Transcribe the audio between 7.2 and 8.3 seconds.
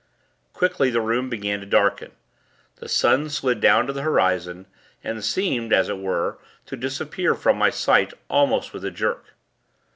from my sight,